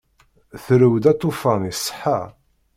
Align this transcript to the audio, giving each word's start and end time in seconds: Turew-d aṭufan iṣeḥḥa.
Turew-d 0.63 1.05
aṭufan 1.13 1.61
iṣeḥḥa. 1.71 2.19